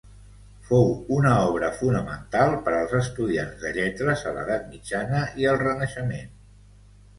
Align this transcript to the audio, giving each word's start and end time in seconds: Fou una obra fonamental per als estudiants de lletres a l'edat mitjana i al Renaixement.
Fou 0.69 0.87
una 1.17 1.33
obra 1.49 1.69
fonamental 1.81 2.55
per 2.69 2.73
als 2.79 2.97
estudiants 3.01 3.61
de 3.67 3.75
lletres 3.77 4.25
a 4.31 4.35
l'edat 4.41 4.67
mitjana 4.75 5.23
i 5.45 5.49
al 5.55 5.63
Renaixement. 5.67 6.37